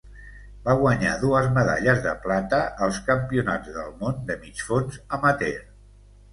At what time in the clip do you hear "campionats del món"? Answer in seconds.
3.11-4.27